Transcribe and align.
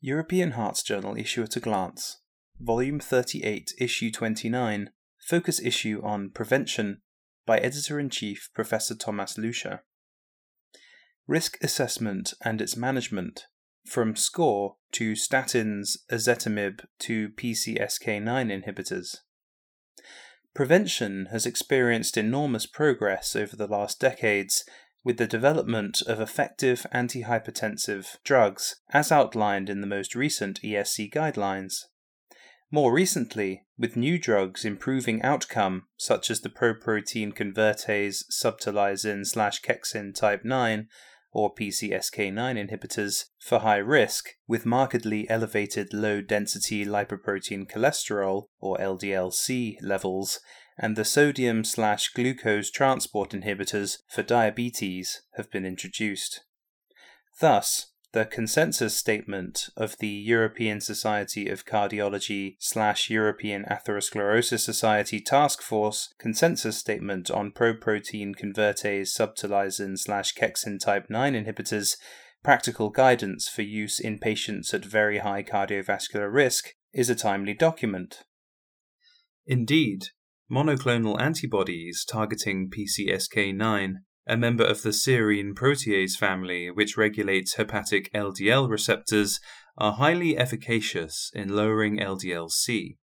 European 0.00 0.52
Hearts 0.52 0.84
Journal 0.84 1.16
Issue 1.16 1.42
at 1.42 1.56
a 1.56 1.60
Glance, 1.60 2.20
Volume 2.60 3.00
38, 3.00 3.72
Issue 3.80 4.12
29, 4.12 4.90
Focus 5.18 5.60
Issue 5.60 6.00
on 6.04 6.30
Prevention 6.30 7.00
by 7.44 7.58
Editor 7.58 7.98
in 7.98 8.08
Chief 8.08 8.48
Professor 8.54 8.94
Thomas 8.94 9.36
Lüscher. 9.36 9.80
Risk 11.26 11.58
Assessment 11.64 12.32
and 12.44 12.60
its 12.60 12.76
Management 12.76 13.46
From 13.86 14.14
SCORE 14.14 14.76
to 14.92 15.14
Statins, 15.14 15.96
Ezetimibe 16.12 16.84
to 17.00 17.30
PCSK9 17.30 18.64
inhibitors. 18.64 19.16
Prevention 20.54 21.26
has 21.32 21.44
experienced 21.44 22.16
enormous 22.16 22.66
progress 22.66 23.34
over 23.34 23.56
the 23.56 23.66
last 23.66 23.98
decades 23.98 24.64
with 25.04 25.16
the 25.16 25.26
development 25.26 26.02
of 26.02 26.20
effective 26.20 26.86
antihypertensive 26.92 28.16
drugs, 28.24 28.76
as 28.90 29.12
outlined 29.12 29.70
in 29.70 29.80
the 29.80 29.86
most 29.86 30.14
recent 30.14 30.60
ESC 30.62 31.12
guidelines. 31.12 31.84
More 32.70 32.92
recently, 32.92 33.62
with 33.78 33.96
new 33.96 34.18
drugs 34.18 34.64
improving 34.64 35.22
outcome, 35.22 35.84
such 35.96 36.30
as 36.30 36.40
the 36.40 36.50
proprotein 36.50 37.32
convertase 37.32 38.24
subtilisin 38.30 39.26
slash 39.26 39.62
kexin 39.62 40.14
type 40.14 40.44
9 40.44 40.88
or 41.32 41.54
PCSK9 41.54 42.32
inhibitors 42.68 43.26
for 43.38 43.60
high 43.60 43.76
risk 43.76 44.30
with 44.46 44.66
markedly 44.66 45.28
elevated 45.30 45.94
low 45.94 46.20
density 46.20 46.84
lipoprotein 46.84 47.70
cholesterol 47.70 48.48
or 48.60 48.76
LDLC 48.78 49.76
levels 49.80 50.40
and 50.78 50.96
the 50.96 51.04
sodium 51.04 51.64
slash 51.64 52.08
glucose 52.12 52.70
transport 52.70 53.30
inhibitors 53.30 53.98
for 54.08 54.22
diabetes 54.22 55.22
have 55.36 55.50
been 55.50 55.64
introduced. 55.64 56.40
Thus, 57.40 57.92
the 58.12 58.24
consensus 58.24 58.96
statement 58.96 59.68
of 59.76 59.98
the 59.98 60.08
European 60.08 60.80
Society 60.80 61.48
of 61.48 61.66
Cardiology 61.66 62.56
slash 62.58 63.10
European 63.10 63.64
Atherosclerosis 63.64 64.60
Society 64.60 65.20
Task 65.20 65.60
Force 65.60 66.14
consensus 66.18 66.78
statement 66.78 67.30
on 67.30 67.52
proprotein 67.52 68.34
convertase 68.34 69.14
subtilisin 69.14 69.98
slash 69.98 70.34
kexin 70.34 70.80
type 70.80 71.10
9 71.10 71.34
inhibitors 71.34 71.96
practical 72.42 72.88
guidance 72.88 73.48
for 73.48 73.62
use 73.62 74.00
in 74.00 74.18
patients 74.18 74.72
at 74.72 74.84
very 74.84 75.18
high 75.18 75.42
cardiovascular 75.42 76.32
risk 76.32 76.74
is 76.94 77.10
a 77.10 77.14
timely 77.14 77.52
document. 77.52 78.24
Indeed, 79.46 80.06
monoclonal 80.50 81.20
antibodies 81.20 82.04
targeting 82.04 82.70
PCSK9, 82.70 83.94
a 84.26 84.36
member 84.36 84.64
of 84.64 84.82
the 84.82 84.90
serine 84.90 85.54
protease 85.54 86.16
family 86.16 86.70
which 86.70 86.96
regulates 86.96 87.54
hepatic 87.54 88.10
LDL 88.14 88.68
receptors, 88.68 89.40
are 89.76 89.92
highly 89.92 90.36
efficacious 90.36 91.30
in 91.34 91.54
lowering 91.54 91.98
LDL-C. 91.98 92.96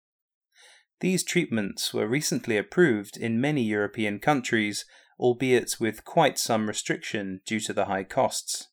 These 1.01 1.25
treatments 1.25 1.93
were 1.93 2.07
recently 2.07 2.57
approved 2.57 3.17
in 3.17 3.41
many 3.41 3.63
European 3.63 4.21
countries, 4.21 4.85
albeit 5.19 5.77
with 5.81 6.05
quite 6.05 6.39
some 6.39 6.69
restriction 6.69 7.41
due 7.45 7.61
to 7.61 7.73
the 7.73 7.87
high 7.87 8.05
costs. 8.05 8.69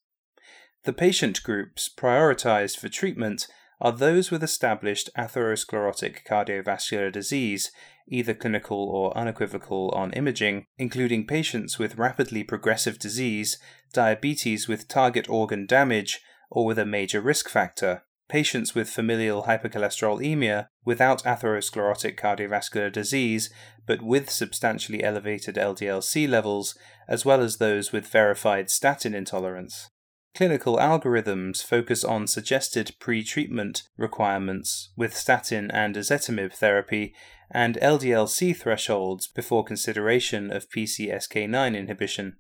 The 0.83 0.94
patient 0.94 1.44
groups 1.44 1.89
prioritized 1.89 2.78
for 2.78 2.88
treatment 2.88 3.48
are 3.81 3.92
those 3.92 4.30
with 4.30 4.44
established 4.44 5.09
atherosclerotic 5.17 6.26
cardiovascular 6.26 7.11
disease, 7.11 7.72
either 8.09 8.33
clinical 8.33 8.89
or 8.89 9.15
unequivocal 9.17 9.89
on 9.91 10.11
imaging, 10.13 10.65
including 10.77 11.25
patients 11.25 11.79
with 11.79 11.97
rapidly 11.97 12.43
progressive 12.43 12.99
disease, 12.99 13.57
diabetes 13.93 14.67
with 14.67 14.88
target 14.88 15.29
organ 15.29 15.65
damage, 15.65 16.19
or 16.52 16.65
with 16.65 16.80
a 16.80 16.85
major 16.85 17.21
risk 17.21 17.47
factor, 17.47 18.03
patients 18.27 18.75
with 18.75 18.89
familial 18.89 19.43
hypercholesterolemia 19.43 20.67
without 20.85 21.23
atherosclerotic 21.23 22.17
cardiovascular 22.17 22.91
disease 22.91 23.49
but 23.85 24.03
with 24.03 24.30
substantially 24.30 25.03
elevated 25.03 25.55
LDL-C 25.55 26.27
levels, 26.27 26.77
as 27.08 27.25
well 27.25 27.42
as 27.42 27.58
those 27.58 27.92
with 27.92 28.05
verified 28.05 28.69
statin 28.69 29.15
intolerance. 29.15 29.89
Clinical 30.36 30.78
algorithms 30.78 31.64
focus 31.64 32.04
on 32.04 32.28
suggested 32.28 32.95
pre-treatment 33.00 33.84
requirements 33.98 34.92
with 34.95 35.16
statin 35.16 35.70
and 35.72 35.95
ezetimibe 35.95 36.54
therapy 36.54 37.14
and 37.52 37.78
LDL-C 37.82 38.54
thresholds 38.54 39.28
before 39.28 39.64
consideration 39.64 40.52
of 40.52 40.70
PCSK9 40.70 41.76
inhibition. 41.76 42.38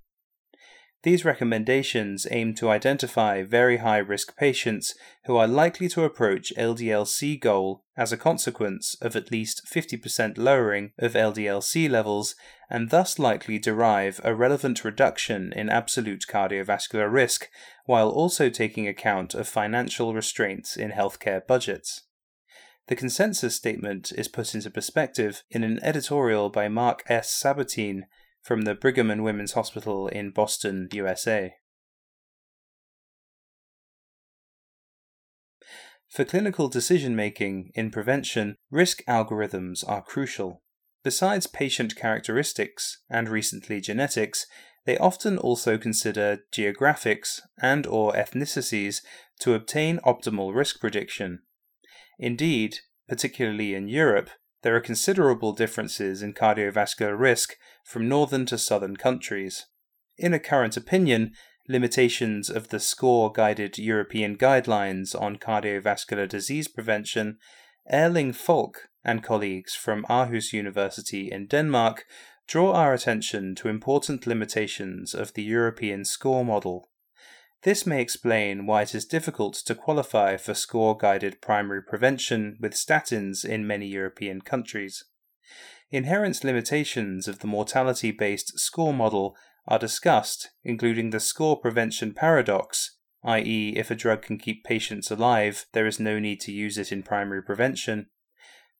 These 1.03 1.23
recommendations 1.23 2.27
aim 2.29 2.53
to 2.55 2.69
identify 2.69 3.43
very 3.43 3.77
high 3.77 3.99
risk 3.99 4.35
patients 4.35 4.95
who 5.25 5.37
are 5.37 5.47
likely 5.47 5.87
to 5.89 6.03
approach 6.03 6.51
LDL-C 6.57 7.37
goal 7.37 7.85
as 7.95 8.11
a 8.11 8.17
consequence 8.17 8.97
of 9.01 9.15
at 9.15 9.31
least 9.31 9.65
50% 9.65 10.37
lowering 10.37 10.91
of 10.99 11.13
LDL-C 11.13 11.87
levels 11.87 12.35
and 12.69 12.89
thus 12.89 13.17
likely 13.17 13.57
derive 13.57 14.19
a 14.25 14.35
relevant 14.35 14.83
reduction 14.83 15.53
in 15.53 15.69
absolute 15.69 16.25
cardiovascular 16.29 17.09
risk 17.09 17.47
while 17.85 18.09
also 18.09 18.49
taking 18.49 18.85
account 18.85 19.33
of 19.33 19.47
financial 19.47 20.13
restraints 20.13 20.75
in 20.75 20.91
healthcare 20.91 21.45
budgets. 21.47 22.07
The 22.87 22.97
consensus 22.97 23.55
statement 23.55 24.11
is 24.17 24.27
put 24.27 24.53
into 24.53 24.69
perspective 24.69 25.43
in 25.49 25.63
an 25.63 25.79
editorial 25.81 26.49
by 26.49 26.67
Mark 26.67 27.03
S. 27.07 27.31
Sabatine 27.31 28.03
from 28.49 28.63
the 28.63 28.73
Brigham 28.73 29.11
and 29.11 29.23
Women's 29.23 29.51
Hospital 29.51 30.07
in 30.07 30.31
Boston, 30.31 30.89
USA. 30.91 31.53
For 36.09 36.25
clinical 36.25 36.67
decision 36.67 37.15
making 37.15 37.69
in 37.75 37.91
prevention, 37.91 38.55
risk 38.71 39.05
algorithms 39.07 39.87
are 39.87 40.01
crucial. 40.01 40.63
Besides 41.03 41.45
patient 41.45 41.95
characteristics 41.95 43.03
and 43.07 43.29
recently 43.29 43.81
genetics, 43.81 44.47
they 44.87 44.97
often 44.97 45.37
also 45.37 45.77
consider 45.77 46.39
geographics 46.51 47.41
and 47.61 47.85
or 47.85 48.13
ethnicities 48.13 49.01
to 49.41 49.53
obtain 49.53 49.99
optimal 49.99 50.55
risk 50.55 50.79
prediction. 50.79 51.43
Indeed, 52.17 52.77
particularly 53.07 53.75
in 53.75 53.87
Europe, 53.87 54.31
there 54.61 54.75
are 54.75 54.81
considerable 54.81 55.53
differences 55.53 56.21
in 56.21 56.33
cardiovascular 56.33 57.17
risk 57.17 57.55
from 57.89 58.07
northern 58.07 58.45
to 58.45 58.55
southern 58.55 58.95
countries. 58.95 59.65
In 60.15 60.31
a 60.31 60.39
current 60.39 60.77
opinion, 60.77 61.33
limitations 61.67 62.47
of 62.47 62.67
the 62.67 62.79
SCORE 62.79 63.31
guided 63.31 63.79
European 63.79 64.37
guidelines 64.37 65.19
on 65.19 65.37
cardiovascular 65.37 66.29
disease 66.29 66.67
prevention, 66.67 67.39
Erling 67.91 68.31
Falk 68.31 68.89
and 69.03 69.23
colleagues 69.23 69.73
from 69.73 70.05
Aarhus 70.07 70.53
University 70.53 71.31
in 71.31 71.47
Denmark 71.47 72.05
draw 72.47 72.73
our 72.73 72.93
attention 72.93 73.55
to 73.55 73.69
important 73.69 74.27
limitations 74.27 75.15
of 75.15 75.33
the 75.33 75.43
European 75.43 76.05
SCORE 76.05 76.45
model. 76.45 76.89
This 77.63 77.87
may 77.87 78.03
explain 78.03 78.67
why 78.67 78.83
it 78.83 78.93
is 78.93 79.05
difficult 79.05 79.55
to 79.65 79.73
qualify 79.73 80.37
for 80.37 80.53
score 80.53 80.95
guided 80.95 81.41
primary 81.41 81.81
prevention 81.81 82.55
with 82.61 82.73
statins 82.73 83.43
in 83.43 83.65
many 83.65 83.87
European 83.87 84.41
countries. 84.41 85.05
Inherent 85.91 86.43
limitations 86.43 87.27
of 87.27 87.39
the 87.39 87.47
mortality 87.47 88.11
based 88.11 88.59
score 88.59 88.93
model 88.93 89.35
are 89.67 89.79
discussed, 89.79 90.51
including 90.63 91.09
the 91.09 91.19
score 91.19 91.59
prevention 91.59 92.13
paradox, 92.13 92.97
i.e., 93.23 93.73
if 93.75 93.89
a 93.89 93.95
drug 93.95 94.21
can 94.21 94.37
keep 94.37 94.63
patients 94.63 95.09
alive, 95.09 95.65
there 95.73 95.87
is 95.87 95.99
no 95.99 96.19
need 96.19 96.39
to 96.41 96.51
use 96.51 96.77
it 96.77 96.91
in 96.91 97.03
primary 97.03 97.41
prevention. 97.41 98.07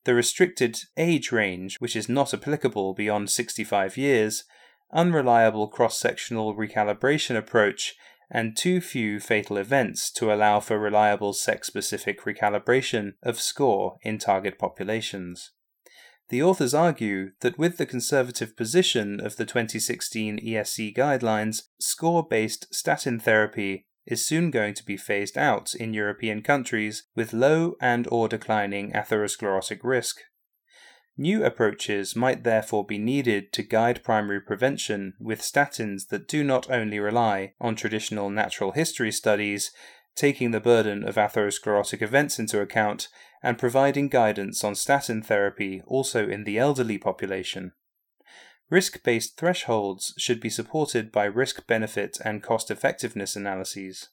The 0.06 0.14
restricted 0.14 0.80
age 0.97 1.31
range, 1.31 1.78
which 1.80 1.96
is 1.96 2.08
not 2.08 2.34
applicable 2.34 2.94
beyond 2.94 3.30
65 3.30 3.97
years, 3.97 4.44
unreliable 4.94 5.68
cross 5.68 6.00
sectional 6.00 6.56
recalibration 6.56 7.36
approach, 7.36 7.96
and 8.31 8.56
too 8.56 8.80
few 8.80 9.20
fatal 9.20 9.58
events 9.58 10.12
to 10.12 10.31
allow 10.31 10.59
for 10.59 10.78
reliable 10.78 11.34
sex 11.34 11.68
specific 11.68 12.22
recalibration 12.22 13.14
of 13.23 13.40
score 13.40 13.97
in 14.03 14.20
target 14.20 14.59
populations. 14.59 15.52
The 16.29 16.43
authors 16.43 16.76
argue 16.76 17.31
that 17.40 17.58
with 17.58 17.78
the 17.78 17.87
conservative 17.87 18.55
position 18.55 19.20
of 19.20 19.37
the 19.37 19.46
2016 19.46 20.40
ESC 20.40 20.96
guidelines, 20.96 21.64
score 21.79 22.26
based 22.26 22.73
statin 22.73 23.20
therapy 23.20 23.87
is 24.05 24.26
soon 24.26 24.52
going 24.52 24.76
to 24.76 24.85
be 24.85 24.96
phased 24.96 25.37
out 25.37 25.73
in 25.73 25.93
European 25.93 26.41
countries 26.41 27.03
with 27.16 27.34
low 27.34 27.76
and 27.81 28.08
or 28.11 28.28
declining 28.28 28.91
atherosclerotic 28.91 29.79
risk. 29.84 30.17
New 31.17 31.43
approaches 31.43 32.16
might 32.16 32.43
therefore 32.43 32.85
be 32.85 32.97
needed 32.97 33.52
to 33.52 33.64
guide 33.64 34.03
primary 34.03 34.40
prevention 34.40 35.14
with 35.20 35.41
statins 35.41 36.08
that 36.09 36.28
do 36.28 36.43
not 36.43 36.70
only 36.72 36.99
rely 36.99 37.53
on 37.59 37.76
traditional 37.76 38.29
natural 38.29 38.72
history 38.72 39.11
studies, 39.11 39.72
taking 40.16 40.52
the 40.52 40.61
burden 40.61 41.03
of 41.03 41.16
atherosclerotic 41.16 42.02
events 42.02 42.40
into 42.40 42.61
account, 42.61 43.09
and 43.41 43.58
providing 43.58 44.09
guidance 44.09 44.64
on 44.64 44.76
statin 44.76 45.22
therapy 45.22 45.82
also 45.86 46.28
in 46.28 46.44
the 46.44 46.58
elderly 46.58 46.97
population. 46.97 47.72
Risk 48.70 49.02
based 49.03 49.38
thresholds 49.38 50.14
should 50.18 50.40
be 50.40 50.50
supported 50.50 51.12
by 51.12 51.26
risk 51.26 51.66
benefit 51.66 52.20
and 52.24 52.44
cost 52.44 52.70
effectiveness 52.70 53.36
analyses. 53.36 54.09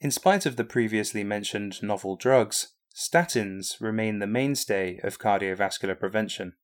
In 0.00 0.10
spite 0.10 0.46
of 0.46 0.56
the 0.56 0.64
previously 0.64 1.24
mentioned 1.24 1.82
novel 1.82 2.14
drugs, 2.16 2.74
statins 2.94 3.80
remain 3.80 4.18
the 4.18 4.26
mainstay 4.26 4.98
of 5.02 5.18
cardiovascular 5.18 5.98
prevention. 5.98 6.54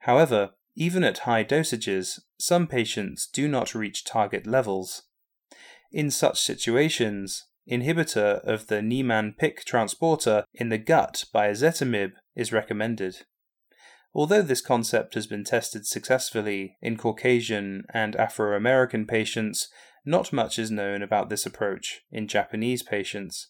However, 0.00 0.50
even 0.76 1.02
at 1.02 1.18
high 1.18 1.44
dosages, 1.44 2.20
some 2.38 2.66
patients 2.66 3.26
do 3.26 3.48
not 3.48 3.74
reach 3.74 4.04
target 4.04 4.46
levels. 4.46 5.02
In 5.90 6.10
such 6.10 6.40
situations, 6.40 7.46
inhibitor 7.70 8.44
of 8.44 8.66
the 8.66 8.82
Niemann-Pick 8.82 9.64
transporter 9.64 10.44
in 10.52 10.68
the 10.68 10.78
gut 10.78 11.24
by 11.32 11.48
ezetimibe 11.48 12.12
is 12.36 12.52
recommended. 12.52 13.24
Although 14.14 14.42
this 14.42 14.60
concept 14.60 15.14
has 15.14 15.26
been 15.26 15.44
tested 15.44 15.86
successfully 15.86 16.76
in 16.80 16.96
Caucasian 16.96 17.84
and 17.92 18.16
Afro 18.16 18.56
American 18.56 19.06
patients, 19.06 19.68
not 20.04 20.32
much 20.32 20.58
is 20.58 20.70
known 20.70 21.02
about 21.02 21.28
this 21.28 21.46
approach 21.46 22.00
in 22.10 22.28
Japanese 22.28 22.82
patients. 22.82 23.48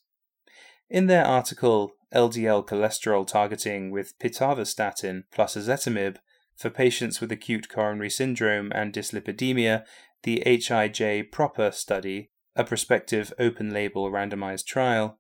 In 0.91 1.07
their 1.07 1.25
article 1.25 1.93
LDL 2.15 2.67
cholesterol 2.67 3.27
targeting 3.27 3.91
with 3.91 4.19
pitavastatin 4.19 5.25
plus 5.31 5.57
ezetimibe 5.57 6.17
for 6.57 6.71
patients 6.71 7.21
with 7.21 7.31
acute 7.31 7.69
coronary 7.69 8.11
syndrome 8.11 8.73
and 8.75 8.93
dyslipidemia, 8.93 9.85
the 10.23 10.43
HIJ 10.45 11.31
proper 11.31 11.71
study, 11.71 12.31
a 12.57 12.65
prospective 12.65 13.33
open 13.39 13.73
label 13.73 14.11
randomized 14.11 14.67
trial, 14.67 15.19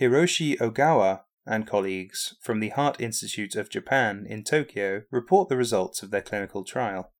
Hiroshi 0.00 0.56
Ogawa 0.58 1.22
and 1.46 1.66
colleagues 1.66 2.36
from 2.40 2.60
the 2.60 2.70
Heart 2.70 3.00
Institute 3.00 3.56
of 3.56 3.70
Japan 3.70 4.24
in 4.28 4.44
Tokyo 4.44 5.02
report 5.10 5.48
the 5.48 5.56
results 5.56 6.02
of 6.02 6.10
their 6.10 6.22
clinical 6.22 6.64
trial. 6.64 7.12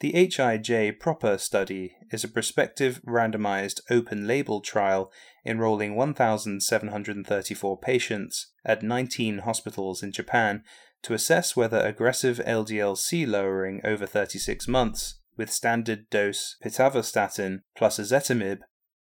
The 0.00 0.12
HIJ 0.12 0.98
proper 0.98 1.36
study 1.36 1.96
is 2.10 2.24
a 2.24 2.28
prospective 2.28 3.02
randomized 3.06 3.80
open 3.90 4.26
label 4.26 4.60
trial 4.60 5.12
enrolling 5.44 5.94
1,734 5.94 7.78
patients 7.78 8.52
at 8.64 8.82
19 8.82 9.38
hospitals 9.40 10.02
in 10.02 10.12
Japan 10.12 10.64
to 11.02 11.14
assess 11.14 11.54
whether 11.54 11.80
aggressive 11.80 12.40
LDL-C 12.46 13.26
lowering 13.26 13.80
over 13.84 14.06
36 14.06 14.66
months 14.68 15.19
with 15.40 15.50
standard 15.50 16.10
dose 16.10 16.56
pitavastatin 16.62 17.62
plus 17.74 17.98
ezetimibe 17.98 18.58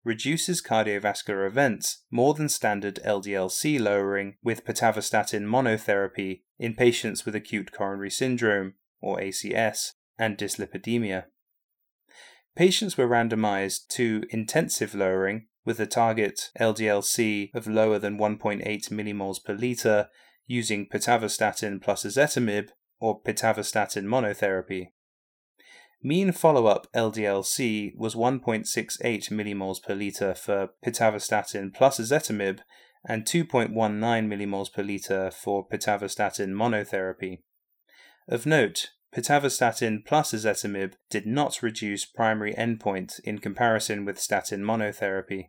reduces 0.05 0.61
cardiovascular 0.61 1.47
events 1.47 2.05
more 2.11 2.35
than 2.35 2.47
standard 2.47 3.01
LDL-C 3.07 3.79
lowering 3.79 4.37
with 4.43 4.63
pitavastatin 4.63 5.45
monotherapy 5.45 6.43
in 6.59 6.75
patients 6.75 7.25
with 7.25 7.35
acute 7.35 7.73
coronary 7.73 8.11
syndrome 8.11 8.75
or 9.01 9.19
ACS 9.19 9.93
and 10.19 10.37
dyslipidemia. 10.37 11.25
Patients 12.55 12.99
were 12.99 13.09
randomized 13.09 13.89
to 13.89 14.23
intensive 14.29 14.95
lowering 14.95 15.47
with 15.65 15.81
a 15.81 15.87
target 15.87 16.51
LDL-C 16.61 17.51
of 17.55 17.67
lower 17.67 17.99
than 17.99 18.19
1.8 18.19 18.63
millimoles 18.91 19.43
per 19.43 19.55
liter 19.55 20.11
using 20.47 20.87
pitavastatin 20.87 21.81
plus 21.81 22.05
ezetimibe 22.05 22.69
or 23.01 23.23
pitavastatin 23.23 24.05
monotherapy. 24.05 24.89
Mean 26.07 26.31
follow-up 26.31 26.87
LDL-C 26.95 27.95
was 27.97 28.15
1.68 28.15 29.29
millimoles 29.33 29.83
per 29.83 29.93
liter 29.93 30.37
for 30.37 30.69
pitavastatin 30.85 31.75
plus 31.75 31.99
ezetimibe 31.99 32.61
and 33.05 33.25
2.19 33.25 33.73
millimoles 33.75 34.73
per 34.73 34.85
liter 34.85 35.33
for 35.33 35.67
pitavastatin 35.67 36.51
monotherapy. 36.51 37.41
Of 38.29 38.47
note, 38.47 38.91
pitavastatin 39.13 40.05
plus 40.07 40.31
ezetimibe 40.31 40.93
did 41.11 41.27
not 41.27 41.61
reduce 41.61 42.05
primary 42.05 42.55
endpoint 42.55 43.19
in 43.25 43.39
comparison 43.39 44.05
with 44.05 44.21
statin 44.21 44.63
monotherapy. 44.63 45.49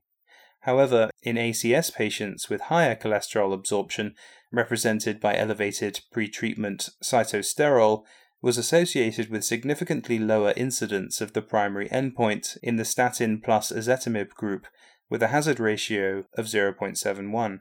However, 0.62 1.12
in 1.21 1.36
ACS 1.36 1.94
patients 1.94 2.50
with 2.50 2.62
higher 2.62 2.95
cholesterol 2.95 3.53
absorption, 3.53 4.15
represented 4.51 5.19
by 5.19 5.38
elevated 5.38 6.01
pretreatment 6.12 6.89
sitosterol, 7.03 8.06
was 8.42 8.57
associated 8.57 9.30
with 9.30 9.44
significantly 9.44 10.19
lower 10.19 10.54
incidence 10.56 11.22
of 11.22 11.34
the 11.34 11.42
primary 11.42 11.89
endpoint 11.89 12.57
in 12.62 12.75
the 12.75 12.86
statin 12.86 13.42
plus 13.42 13.72
ezetimibe 13.72 14.30
group 14.30 14.68
with 15.10 15.24
a 15.24 15.28
hazard 15.28 15.60
ratio 15.60 16.24
of 16.38 16.45
0.71. 16.45 17.60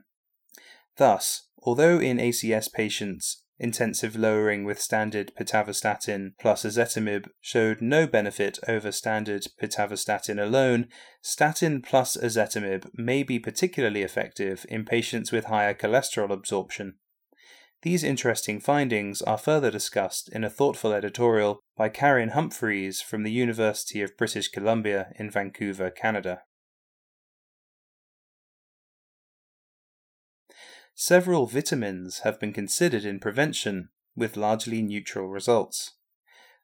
Thus, 0.96 1.48
although 1.62 1.98
in 1.98 2.18
ACS 2.18 2.72
patients 2.72 3.42
intensive 3.58 4.16
lowering 4.16 4.64
with 4.64 4.80
standard 4.80 5.32
pitavastatin 5.38 6.32
plus 6.38 6.64
ezetimibe 6.64 7.26
showed 7.40 7.80
no 7.80 8.06
benefit 8.06 8.58
over 8.68 8.92
standard 8.92 9.46
pitavastatin 9.60 10.42
alone, 10.42 10.88
statin 11.22 11.80
plus 11.80 12.16
ezetimibe 12.16 12.86
may 12.94 13.22
be 13.22 13.38
particularly 13.38 14.02
effective 14.02 14.66
in 14.68 14.84
patients 14.84 15.32
with 15.32 15.46
higher 15.46 15.74
cholesterol 15.74 16.30
absorption. 16.30 16.94
These 17.86 18.02
interesting 18.02 18.58
findings 18.58 19.22
are 19.22 19.38
further 19.38 19.70
discussed 19.70 20.28
in 20.30 20.42
a 20.42 20.50
thoughtful 20.50 20.92
editorial 20.92 21.60
by 21.76 21.88
Karin 21.88 22.30
Humphries 22.30 23.00
from 23.00 23.22
the 23.22 23.30
University 23.30 24.02
of 24.02 24.16
British 24.16 24.48
Columbia 24.48 25.12
in 25.20 25.30
Vancouver, 25.30 25.90
Canada. 25.90 26.42
Several 30.96 31.46
vitamins 31.46 32.22
have 32.24 32.40
been 32.40 32.52
considered 32.52 33.04
in 33.04 33.20
prevention, 33.20 33.90
with 34.16 34.36
largely 34.36 34.82
neutral 34.82 35.28
results. 35.28 35.92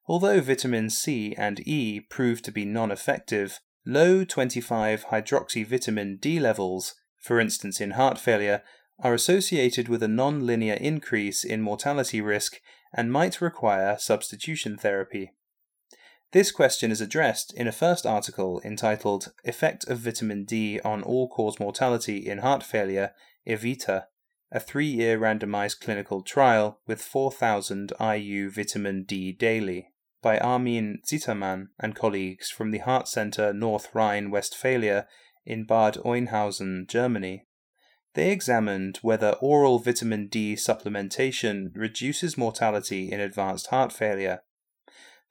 Although 0.09 0.41
vitamin 0.41 0.91
C 0.91 1.37
and 1.39 1.61
E 1.65 2.01
prove 2.01 2.43
to 2.43 2.51
be 2.51 2.65
non 2.65 2.91
effective, 2.91 3.61
low 3.87 4.25
25 4.25 5.05
hydroxyvitamin 5.05 6.21
D 6.21 6.41
levels, 6.41 6.97
for 7.21 7.39
instance 7.39 7.81
in 7.81 7.93
heart 7.93 8.19
failure, 8.19 8.65
are 8.99 9.15
associated 9.15 9.89
with 9.89 10.03
a 10.03 10.09
non-linear 10.09 10.75
increase 10.75 11.45
in 11.45 11.63
mortality 11.63 12.21
risk 12.21 12.61
and 12.93 13.13
might 13.13 13.41
require 13.41 13.97
substitution 13.99 14.77
therapy. 14.77 15.33
This 16.33 16.51
question 16.51 16.91
is 16.91 17.01
addressed 17.01 17.53
in 17.55 17.67
a 17.67 17.73
first 17.73 18.07
article 18.07 18.61
entitled 18.65 19.33
Effect 19.45 19.87
of 19.89 19.99
Vitamin 19.99 20.45
D 20.45 20.81
on 20.81 21.03
All 21.03 21.29
Cause 21.29 21.61
Mortality 21.61 22.27
in 22.27 22.39
Heart 22.39 22.63
Failure, 22.63 23.13
EVITA, 23.47 24.05
a 24.51 24.61
three 24.61 24.87
year 24.87 25.19
randomized 25.19 25.81
clinical 25.81 26.23
trial 26.23 26.81
with 26.87 27.03
4,000 27.03 27.93
IU 28.01 28.51
vitamin 28.51 29.05
D 29.05 29.33
daily, 29.33 29.89
by 30.23 30.39
Armin 30.39 31.01
Zittermann 31.07 31.69
and 31.79 31.95
colleagues 31.95 32.51
from 32.51 32.71
the 32.71 32.79
Heart 32.79 33.09
Center 33.09 33.53
North 33.53 33.89
Rhine 33.95 34.31
Westphalia 34.31 35.07
in 35.45 35.65
Bad 35.65 35.95
Oeynhausen, 35.95 36.89
Germany. 36.89 37.47
They 38.15 38.31
examined 38.31 38.99
whether 39.01 39.37
oral 39.41 39.79
vitamin 39.79 40.29
D 40.29 40.55
supplementation 40.55 41.71
reduces 41.75 42.37
mortality 42.37 43.11
in 43.11 43.21
advanced 43.21 43.69
heart 43.69 43.93
failure. 43.93 44.43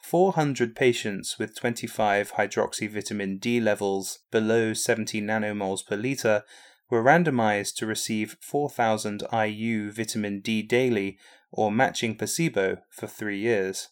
400 0.02 0.76
patients 0.76 1.38
with 1.38 1.56
25 1.56 2.34
hydroxyvitamin 2.34 3.40
D 3.40 3.60
levels 3.60 4.20
below 4.32 4.74
70 4.74 5.22
nanomoles 5.22 5.86
per 5.86 5.96
liter 5.96 6.44
were 6.90 7.04
randomized 7.04 7.76
to 7.76 7.86
receive 7.86 8.36
4000 8.42 9.24
IU 9.32 9.92
vitamin 9.92 10.42
D 10.42 10.64
daily 10.64 11.20
or 11.52 11.72
matching 11.72 12.16
placebo 12.16 12.78
for 12.90 13.06
three 13.06 13.40
years. 13.40 13.90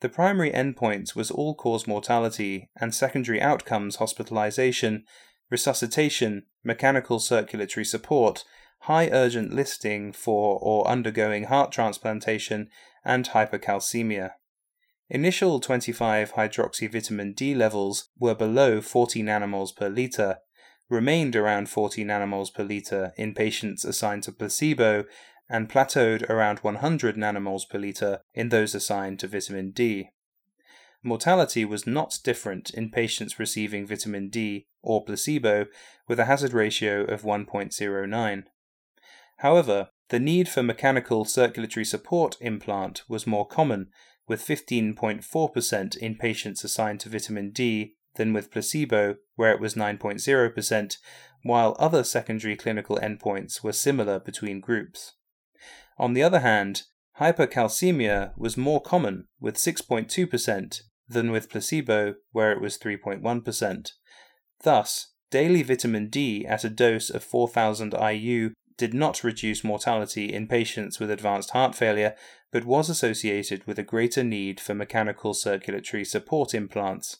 The 0.00 0.08
primary 0.10 0.50
endpoint 0.50 1.16
was 1.16 1.30
all 1.30 1.54
cause 1.54 1.86
mortality 1.86 2.68
and 2.78 2.94
secondary 2.94 3.40
outcomes 3.40 3.96
hospitalization 3.96 5.04
resuscitation, 5.50 6.44
mechanical 6.62 7.18
circulatory 7.18 7.84
support, 7.84 8.44
high 8.80 9.08
urgent 9.12 9.52
listing 9.52 10.12
for 10.12 10.58
or 10.60 10.86
undergoing 10.86 11.44
heart 11.44 11.72
transplantation, 11.72 12.68
and 13.04 13.28
hypercalcemia. 13.28 14.32
Initial 15.10 15.60
25 15.60 16.32
hydroxyvitamin 16.32 17.36
D 17.36 17.54
levels 17.54 18.08
were 18.18 18.34
below 18.34 18.80
40 18.80 19.22
nanomoles 19.22 19.74
per 19.74 19.88
liter, 19.88 20.38
remained 20.88 21.36
around 21.36 21.68
40 21.68 22.04
nanomoles 22.04 22.52
per 22.52 22.62
liter 22.62 23.12
in 23.16 23.34
patients 23.34 23.84
assigned 23.84 24.22
to 24.24 24.32
placebo, 24.32 25.04
and 25.48 25.68
plateaued 25.68 26.28
around 26.30 26.60
100 26.60 27.16
nanomoles 27.16 27.68
per 27.68 27.78
liter 27.78 28.20
in 28.32 28.48
those 28.48 28.74
assigned 28.74 29.18
to 29.20 29.28
vitamin 29.28 29.70
D. 29.70 30.10
Mortality 31.06 31.66
was 31.66 31.86
not 31.86 32.18
different 32.24 32.70
in 32.70 32.90
patients 32.90 33.38
receiving 33.38 33.86
vitamin 33.86 34.30
D 34.30 34.66
or 34.82 35.04
placebo 35.04 35.66
with 36.08 36.18
a 36.18 36.24
hazard 36.24 36.54
ratio 36.54 37.04
of 37.04 37.20
1.09. 37.20 38.44
However, 39.38 39.90
the 40.08 40.18
need 40.18 40.48
for 40.48 40.62
mechanical 40.62 41.26
circulatory 41.26 41.84
support 41.84 42.38
implant 42.40 43.02
was 43.06 43.26
more 43.26 43.46
common, 43.46 43.90
with 44.26 44.40
15.4% 44.46 45.96
in 45.98 46.14
patients 46.16 46.64
assigned 46.64 47.00
to 47.00 47.10
vitamin 47.10 47.50
D 47.50 47.96
than 48.14 48.32
with 48.32 48.50
placebo, 48.50 49.16
where 49.34 49.52
it 49.52 49.60
was 49.60 49.74
9.0%, 49.74 50.96
while 51.42 51.76
other 51.78 52.02
secondary 52.02 52.56
clinical 52.56 52.96
endpoints 52.96 53.62
were 53.62 53.72
similar 53.72 54.18
between 54.18 54.58
groups. 54.58 55.12
On 55.98 56.14
the 56.14 56.22
other 56.22 56.40
hand, 56.40 56.84
hypercalcemia 57.20 58.32
was 58.38 58.56
more 58.56 58.80
common, 58.80 59.26
with 59.38 59.56
6.2%, 59.56 60.80
than 61.08 61.30
with 61.30 61.50
placebo, 61.50 62.14
where 62.32 62.52
it 62.52 62.60
was 62.60 62.78
3.1%. 62.78 63.90
Thus, 64.62 65.12
daily 65.30 65.62
vitamin 65.62 66.08
D 66.08 66.46
at 66.46 66.64
a 66.64 66.70
dose 66.70 67.10
of 67.10 67.24
4000 67.24 67.94
IU 67.94 68.50
did 68.76 68.94
not 68.94 69.22
reduce 69.22 69.62
mortality 69.62 70.32
in 70.32 70.48
patients 70.48 70.98
with 70.98 71.10
advanced 71.10 71.50
heart 71.50 71.74
failure, 71.74 72.14
but 72.50 72.64
was 72.64 72.88
associated 72.88 73.66
with 73.66 73.78
a 73.78 73.84
greater 73.84 74.24
need 74.24 74.60
for 74.60 74.74
mechanical 74.74 75.34
circulatory 75.34 76.04
support 76.04 76.54
implants. 76.54 77.18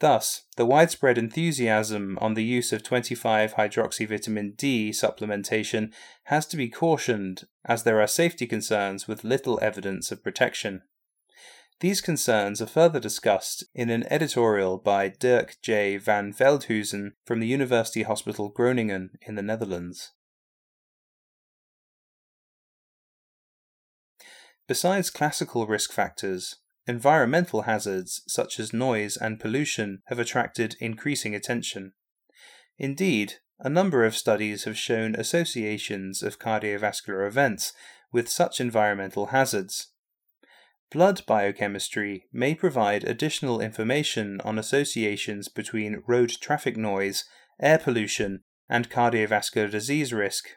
Thus, 0.00 0.42
the 0.56 0.66
widespread 0.66 1.16
enthusiasm 1.16 2.18
on 2.20 2.34
the 2.34 2.42
use 2.42 2.72
of 2.72 2.82
25 2.82 3.54
hydroxyvitamin 3.54 4.56
D 4.56 4.90
supplementation 4.90 5.92
has 6.24 6.44
to 6.46 6.56
be 6.56 6.68
cautioned 6.68 7.44
as 7.64 7.84
there 7.84 8.00
are 8.00 8.08
safety 8.08 8.48
concerns 8.48 9.06
with 9.06 9.22
little 9.22 9.60
evidence 9.62 10.10
of 10.10 10.24
protection. 10.24 10.82
These 11.82 12.00
concerns 12.00 12.62
are 12.62 12.66
further 12.66 12.98
discussed 12.98 13.64
in 13.74 13.90
an 13.90 14.04
editorial 14.10 14.78
by 14.78 15.08
Dirk 15.08 15.56
J. 15.60 15.98
van 15.98 16.32
Veldhuisen 16.32 17.12
from 17.26 17.40
the 17.40 17.46
University 17.46 18.04
Hospital 18.04 18.48
Groningen 18.48 19.18
in 19.20 19.34
the 19.34 19.42
Netherlands. 19.42 20.12
Besides 24.66 25.10
classical 25.10 25.66
risk 25.66 25.92
factors, 25.92 26.56
Environmental 26.86 27.62
hazards 27.62 28.22
such 28.26 28.58
as 28.58 28.72
noise 28.72 29.16
and 29.16 29.38
pollution 29.38 30.02
have 30.06 30.18
attracted 30.18 30.74
increasing 30.80 31.32
attention. 31.32 31.92
Indeed, 32.76 33.34
a 33.60 33.68
number 33.68 34.04
of 34.04 34.16
studies 34.16 34.64
have 34.64 34.76
shown 34.76 35.14
associations 35.14 36.24
of 36.24 36.40
cardiovascular 36.40 37.26
events 37.26 37.72
with 38.10 38.28
such 38.28 38.60
environmental 38.60 39.26
hazards. 39.26 39.91
Blood 40.92 41.24
biochemistry 41.24 42.26
may 42.34 42.54
provide 42.54 43.02
additional 43.04 43.62
information 43.62 44.42
on 44.42 44.58
associations 44.58 45.48
between 45.48 46.02
road 46.06 46.28
traffic 46.38 46.76
noise, 46.76 47.24
air 47.58 47.78
pollution, 47.78 48.42
and 48.68 48.90
cardiovascular 48.90 49.70
disease 49.70 50.12
risk. 50.12 50.50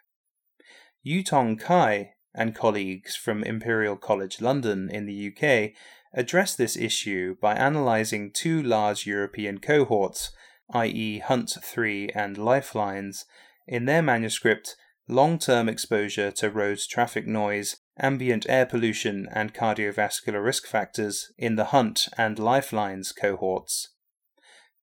Yutong 1.05 1.57
Cai 1.57 2.15
and 2.33 2.53
colleagues 2.53 3.15
from 3.15 3.43
Imperial 3.43 3.95
College 3.95 4.41
London 4.41 4.89
in 4.89 5.05
the 5.05 5.31
UK 5.31 5.71
address 6.13 6.53
this 6.53 6.75
issue 6.75 7.35
by 7.41 7.53
analysing 7.55 8.31
two 8.33 8.61
large 8.61 9.07
European 9.07 9.59
cohorts, 9.59 10.31
i.e., 10.73 11.19
Hunt 11.19 11.53
3 11.63 12.09
and 12.09 12.37
Lifelines, 12.37 13.23
in 13.67 13.85
their 13.85 14.01
manuscript 14.01 14.75
Long 15.07 15.39
Term 15.39 15.69
Exposure 15.69 16.31
to 16.31 16.49
Road 16.49 16.79
Traffic 16.89 17.25
Noise, 17.25 17.77
Ambient 17.97 18.45
Air 18.49 18.65
Pollution, 18.65 19.27
and 19.31 19.53
Cardiovascular 19.53 20.43
Risk 20.43 20.67
Factors 20.67 21.31
in 21.37 21.55
the 21.55 21.65
Hunt 21.65 22.09
and 22.17 22.37
Lifelines 22.37 23.11
cohorts. 23.11 23.89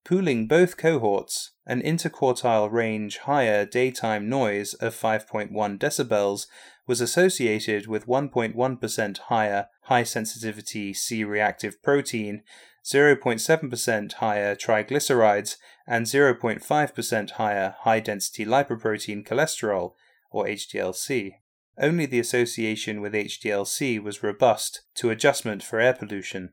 Pooling 0.03 0.47
both 0.47 0.75
cohorts, 0.75 1.51
an 1.65 1.81
interquartile 1.81 2.69
range 2.71 3.19
higher 3.19 3.65
daytime 3.65 4.27
noise 4.27 4.73
of 4.73 4.93
5.1 4.93 5.51
decibels 5.77 6.47
was 6.85 6.99
associated 6.99 7.87
with 7.87 8.07
1.1% 8.07 9.17
higher 9.17 9.67
high 9.83 10.03
sensitivity 10.03 10.93
C 10.93 11.23
reactive 11.23 11.81
protein, 11.81 12.41
0.7% 12.83 14.13
higher 14.13 14.55
triglycerides, 14.55 15.55
and 15.87 16.05
0.5% 16.05 17.29
higher 17.31 17.75
high 17.79 17.99
density 18.01 18.45
lipoprotein 18.45 19.25
cholesterol, 19.25 19.93
or 20.31 20.45
HDLC. 20.45 21.35
Only 21.77 22.05
the 22.05 22.19
association 22.19 23.01
with 23.01 23.13
HDLC 23.13 24.01
was 24.01 24.21
robust 24.21 24.81
to 24.95 25.09
adjustment 25.09 25.63
for 25.63 25.79
air 25.79 25.93
pollution. 25.93 26.51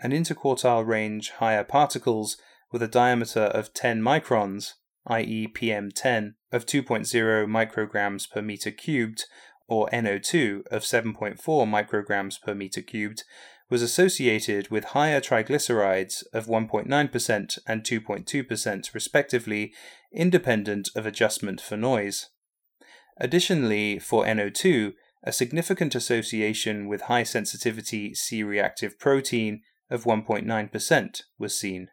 An 0.00 0.10
interquartile 0.10 0.86
range 0.86 1.30
higher 1.30 1.62
particles 1.62 2.36
with 2.72 2.82
a 2.82 2.88
diameter 2.88 3.42
of 3.42 3.72
10 3.72 4.02
microns, 4.02 4.72
i.e., 5.06 5.46
PM10, 5.46 6.34
of 6.50 6.66
2.0 6.66 7.46
micrograms 7.46 8.28
per 8.28 8.42
meter 8.42 8.72
cubed, 8.72 9.26
or 9.68 9.88
NO2 9.90 10.66
of 10.66 10.82
7.4 10.82 11.38
micrograms 11.38 12.40
per 12.42 12.54
meter 12.54 12.82
cubed, 12.82 13.22
was 13.70 13.82
associated 13.82 14.68
with 14.68 14.84
higher 14.86 15.20
triglycerides 15.20 16.24
of 16.32 16.46
1.9% 16.46 17.58
and 17.66 17.82
2.2% 17.82 18.94
respectively, 18.94 19.72
independent 20.12 20.90
of 20.96 21.06
adjustment 21.06 21.60
for 21.60 21.76
noise. 21.76 22.30
Additionally, 23.18 23.98
for 23.98 24.24
NO2, 24.24 24.94
a 25.22 25.32
significant 25.32 25.94
association 25.94 26.88
with 26.88 27.02
high 27.02 27.22
sensitivity 27.22 28.14
C 28.14 28.42
reactive 28.42 28.98
protein 28.98 29.62
of 29.90 30.04
1.9% 30.04 31.22
was 31.38 31.58
seen. 31.58 31.88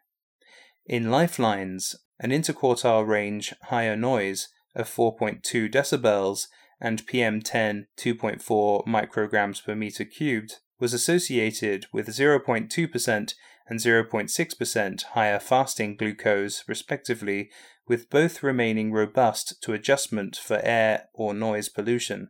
In 0.86 1.10
lifelines, 1.10 1.94
an 2.18 2.30
interquartile 2.30 3.06
range 3.06 3.54
higher 3.64 3.96
noise 3.96 4.48
of 4.74 4.88
4.2 4.88 5.70
decibels 5.70 6.48
and 6.80 7.06
PM10 7.06 7.86
2.4 7.96 8.86
micrograms 8.86 9.64
per 9.64 9.74
meter 9.74 10.04
cubed 10.04 10.56
was 10.80 10.92
associated 10.92 11.86
with 11.92 12.08
0.2% 12.08 13.34
and 13.68 13.78
0.6% 13.78 15.02
higher 15.02 15.38
fasting 15.38 15.96
glucose, 15.96 16.64
respectively, 16.66 17.50
with 17.88 18.10
both 18.10 18.42
remaining 18.42 18.92
robust 18.92 19.62
to 19.62 19.72
adjustment 19.72 20.36
for 20.36 20.60
air 20.62 21.08
or 21.12 21.34
noise 21.34 21.68
pollution. 21.68 22.28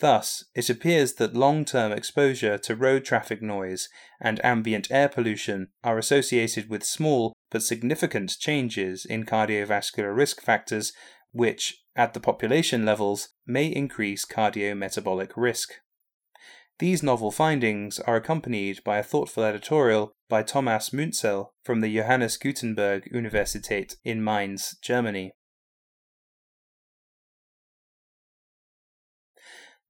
Thus, 0.00 0.44
it 0.54 0.70
appears 0.70 1.14
that 1.14 1.34
long 1.34 1.64
term 1.64 1.90
exposure 1.90 2.56
to 2.58 2.76
road 2.76 3.04
traffic 3.04 3.42
noise 3.42 3.88
and 4.20 4.44
ambient 4.44 4.88
air 4.90 5.08
pollution 5.08 5.68
are 5.82 5.98
associated 5.98 6.68
with 6.70 6.84
small 6.84 7.32
but 7.50 7.62
significant 7.62 8.38
changes 8.38 9.04
in 9.04 9.24
cardiovascular 9.24 10.14
risk 10.14 10.40
factors, 10.40 10.92
which, 11.32 11.82
at 11.96 12.14
the 12.14 12.20
population 12.20 12.84
levels, 12.84 13.30
may 13.46 13.66
increase 13.66 14.24
cardiometabolic 14.24 15.32
risk. 15.36 15.72
These 16.78 17.02
novel 17.02 17.32
findings 17.32 17.98
are 18.00 18.14
accompanied 18.14 18.84
by 18.84 18.98
a 18.98 19.02
thoughtful 19.02 19.42
editorial 19.42 20.12
by 20.28 20.44
Thomas 20.44 20.90
Münzel 20.90 21.48
from 21.64 21.80
the 21.80 21.92
Johannes 21.92 22.36
Gutenberg 22.36 23.10
Universität 23.12 23.96
in 24.04 24.22
Mainz, 24.22 24.76
Germany. 24.80 25.32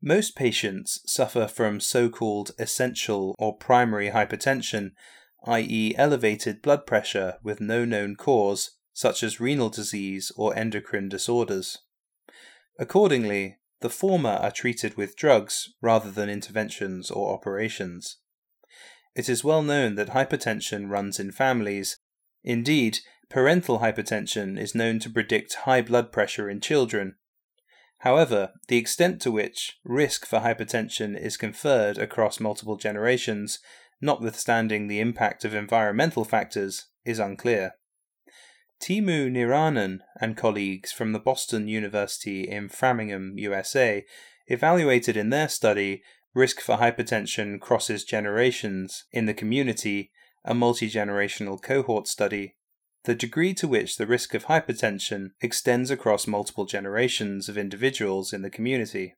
Most 0.00 0.35
patients 0.35 1.00
suffer 1.04 1.47
from 1.47 1.80
so 1.80 2.09
called 2.09 2.52
essential 2.59 3.35
or 3.38 3.57
primary 3.57 4.11
hypertension, 4.11 4.92
i.e., 5.45 5.95
elevated 5.97 6.62
blood 6.62 6.87
pressure 6.87 7.35
with 7.42 7.61
no 7.61 7.85
known 7.85 8.16
cause, 8.16 8.76
such 8.95 9.23
as 9.23 9.40
renal 9.40 9.68
disease 9.68 10.33
or 10.37 10.57
endocrine 10.57 11.11
disorders. 11.11 11.78
Accordingly, 12.78 13.59
the 13.81 13.91
former 13.91 14.31
are 14.31 14.51
treated 14.51 14.97
with 14.97 15.17
drugs 15.17 15.73
rather 15.81 16.11
than 16.11 16.29
interventions 16.29 17.11
or 17.11 17.33
operations. 17.33 18.19
It 19.15 19.29
is 19.29 19.45
well 19.45 19.63
known 19.63 19.95
that 19.97 20.11
hypertension 20.11 20.91
runs 20.91 21.19
in 21.19 21.33
families. 21.33 21.97
Indeed, 22.45 23.01
parental 23.29 23.81
hypertension 23.81 24.59
is 24.59 24.75
known 24.75 24.99
to 25.01 25.11
predict 25.11 25.55
high 25.55 25.83
blood 25.83 26.13
pressure 26.13 26.49
in 26.49 26.61
children, 26.61 27.17
However, 27.99 28.53
the 28.69 28.77
extent 28.77 29.21
to 29.23 29.33
which 29.33 29.79
risk 29.85 30.25
for 30.25 30.41
hypertension 30.41 31.19
is 31.21 31.37
conferred 31.37 31.99
across 31.99 32.39
multiple 32.39 32.77
generations, 32.77 33.59
notwithstanding 34.01 34.87
the 34.87 35.01
impact 35.01 35.45
of 35.45 35.55
environmental 35.55 36.25
factors, 36.25 36.87
is 37.05 37.19
unclear. 37.19 37.73
Teemu 38.81 39.31
Niiranen 39.31 40.01
and 40.21 40.37
colleagues 40.37 40.93
from 40.93 41.13
the 41.13 41.19
Boston 41.19 41.69
University 41.69 42.49
in 42.49 42.69
Framingham, 42.69 43.35
USA, 43.39 44.05
evaluated 44.47 45.17
in 45.17 45.31
their 45.31 45.49
study 45.49 46.03
risk 46.35 46.61
for 46.61 46.77
hypertension 46.77 47.61
crosses 47.61 48.05
generations 48.05 49.05
in 49.11 49.27
the 49.27 49.35
community, 49.35 50.11
a 50.45 50.55
multi 50.55 50.89
generational 50.89 51.61
cohort 51.61 52.07
study 52.07 52.55
the 53.09 53.15
degree 53.15 53.55
to 53.55 53.67
which 53.67 53.97
the 53.97 54.07
risk 54.07 54.35
of 54.35 54.45
hypertension 54.45 55.31
extends 55.41 55.91
across 55.91 56.27
multiple 56.27 56.67
generations 56.67 57.49
of 57.49 57.57
individuals 57.57 58.35
in 58.35 58.43
the 58.43 58.51
community. 58.51 59.15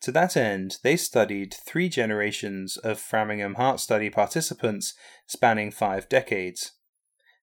To 0.00 0.12
that 0.12 0.38
end, 0.38 0.78
they 0.82 0.96
studied 0.96 1.54
three 1.54 1.90
generations 1.90 2.78
of 2.78 2.98
Framingham 2.98 3.56
Heart 3.56 3.78
Study 3.80 4.08
participants 4.08 4.94
spanning 5.26 5.70
five 5.70 6.08
decades. 6.08 6.72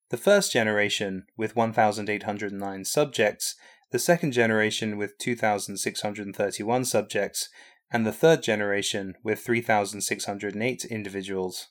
The 0.09 0.17
first 0.17 0.51
generation, 0.51 1.25
with 1.37 1.55
1,809 1.55 2.85
subjects, 2.85 3.55
the 3.91 3.99
second 3.99 4.31
generation, 4.31 4.97
with 4.97 5.17
2,631 5.19 6.85
subjects, 6.85 7.49
and 7.91 8.05
the 8.05 8.11
third 8.11 8.41
generation, 8.41 9.15
with 9.23 9.39
3,608 9.39 10.85
individuals. 10.85 11.67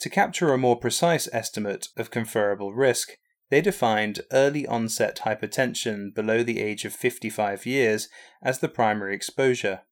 To 0.00 0.10
capture 0.10 0.52
a 0.52 0.58
more 0.58 0.78
precise 0.78 1.28
estimate 1.32 1.88
of 1.96 2.10
conferable 2.10 2.72
risk, 2.72 3.18
they 3.50 3.60
defined 3.60 4.22
early 4.32 4.66
onset 4.66 5.20
hypertension 5.24 6.14
below 6.14 6.42
the 6.42 6.60
age 6.60 6.86
of 6.86 6.94
55 6.94 7.66
years 7.66 8.08
as 8.42 8.60
the 8.60 8.68
primary 8.68 9.14
exposure. 9.14 9.82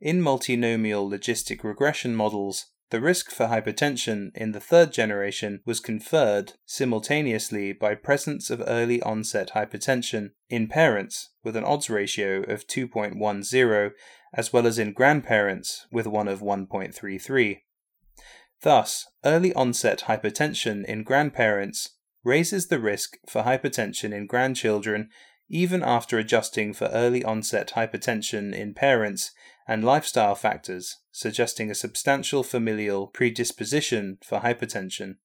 In 0.00 0.22
multinomial 0.22 1.10
logistic 1.10 1.64
regression 1.64 2.14
models, 2.14 2.66
the 2.90 3.00
risk 3.00 3.30
for 3.30 3.46
hypertension 3.46 4.30
in 4.34 4.52
the 4.52 4.60
third 4.60 4.92
generation 4.92 5.60
was 5.66 5.80
conferred 5.80 6.54
simultaneously 6.64 7.72
by 7.72 7.94
presence 7.94 8.48
of 8.48 8.62
early 8.66 9.02
onset 9.02 9.50
hypertension 9.54 10.30
in 10.48 10.68
parents 10.68 11.30
with 11.44 11.54
an 11.54 11.64
odds 11.64 11.90
ratio 11.90 12.42
of 12.44 12.66
2.10 12.66 13.90
as 14.34 14.52
well 14.52 14.66
as 14.66 14.78
in 14.78 14.92
grandparents 14.92 15.86
with 15.92 16.06
one 16.06 16.28
of 16.28 16.40
1.33. 16.40 17.60
Thus, 18.62 19.06
early 19.24 19.52
onset 19.52 20.04
hypertension 20.06 20.84
in 20.84 21.02
grandparents 21.02 21.96
raises 22.24 22.68
the 22.68 22.80
risk 22.80 23.18
for 23.28 23.42
hypertension 23.42 24.12
in 24.12 24.26
grandchildren 24.26 25.10
even 25.48 25.82
after 25.82 26.18
adjusting 26.18 26.72
for 26.72 26.86
early 26.86 27.24
onset 27.24 27.72
hypertension 27.74 28.54
in 28.54 28.74
parents 28.74 29.32
and 29.68 29.84
lifestyle 29.84 30.34
factors, 30.34 30.96
suggesting 31.12 31.70
a 31.70 31.74
substantial 31.74 32.42
familial 32.42 33.06
predisposition 33.06 34.16
for 34.24 34.40
hypertension. 34.40 35.16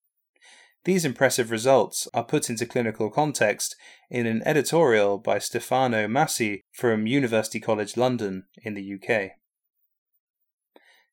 These 0.83 1.05
impressive 1.05 1.49
results 1.49 2.09
are 2.13 2.25
put 2.25 2.49
into 2.49 2.65
clinical 2.65 3.09
context 3.09 3.77
in 4.09 4.25
an 4.25 4.43
editorial 4.45 5.17
by 5.17 5.39
Stefano 5.39 6.07
Masi 6.07 6.59
from 6.73 7.07
University 7.07 7.61
College 7.61 7.95
London 7.95 8.43
in 8.61 8.73
the 8.73 8.93
UK. 8.95 9.31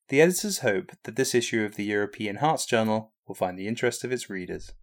The 0.08 0.20
editors 0.20 0.58
hope 0.58 0.90
that 1.04 1.14
this 1.14 1.36
issue 1.36 1.62
of 1.62 1.76
the 1.76 1.84
European 1.84 2.36
Hearts 2.36 2.66
Journal 2.66 3.12
will 3.28 3.36
find 3.36 3.56
the 3.56 3.68
interest 3.68 4.02
of 4.02 4.10
its 4.10 4.28
readers. 4.28 4.72